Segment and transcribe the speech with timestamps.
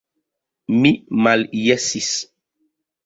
[0.79, 0.93] Mi
[1.27, 2.11] maljesis.